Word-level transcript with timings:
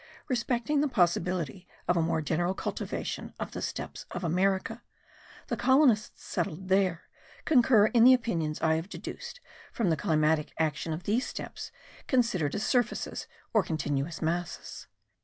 Respecting 0.29 0.81
the 0.81 0.87
possibility 0.87 1.67
of 1.87 1.95
a 1.95 2.01
more 2.01 2.23
general 2.23 2.55
cultivation 2.55 3.35
of 3.39 3.51
the 3.51 3.61
steppes 3.61 4.07
of 4.09 4.23
America, 4.23 4.81
the 5.45 5.55
colonists 5.55 6.23
settled 6.23 6.69
there, 6.69 7.03
concur 7.45 7.85
in 7.85 8.03
the 8.03 8.15
opinions 8.15 8.59
I 8.63 8.77
have 8.77 8.89
deduced 8.89 9.41
from 9.71 9.91
the 9.91 9.95
climatic 9.95 10.53
action 10.57 10.91
of 10.91 11.03
these 11.03 11.27
steppes 11.27 11.71
considered 12.07 12.55
as 12.55 12.65
surfaces, 12.65 13.27
or 13.53 13.61
continuous 13.61 14.23
masses. 14.23 14.87